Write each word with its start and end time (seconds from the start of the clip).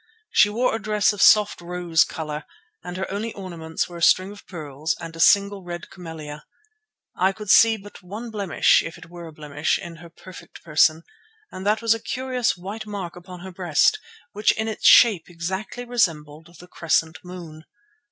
She 0.31 0.49
wore 0.49 0.73
a 0.75 0.81
dress 0.81 1.13
of 1.13 1.21
soft 1.21 1.61
rose 1.61 2.03
colour, 2.03 2.45
and 2.83 2.97
her 2.97 3.11
only 3.11 3.33
ornaments 3.33 3.87
were 3.87 3.97
a 3.97 4.01
string 4.01 4.31
of 4.31 4.47
pearls 4.47 4.95
and 4.99 5.15
a 5.15 5.19
single 5.19 5.63
red 5.63 5.91
camellia. 5.91 6.43
I 7.15 7.31
could 7.33 7.51
see 7.51 7.77
but 7.77 8.01
one 8.01 8.31
blemish, 8.31 8.81
if 8.83 8.97
it 8.97 9.11
were 9.11 9.27
a 9.27 9.31
blemish, 9.31 9.77
in 9.77 9.97
her 9.97 10.09
perfect 10.09 10.63
person, 10.63 11.03
and 11.51 11.67
that 11.67 11.83
was 11.83 11.93
a 11.93 11.99
curious 11.99 12.57
white 12.57 12.87
mark 12.87 13.15
upon 13.15 13.41
her 13.41 13.51
breast, 13.51 13.99
which 14.31 14.51
in 14.53 14.67
its 14.67 14.87
shape 14.87 15.29
exactly 15.29 15.85
resembled 15.85 16.55
the 16.59 16.67
crescent 16.67 17.19
moon. 17.23 17.65